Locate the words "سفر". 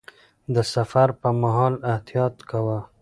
0.73-1.07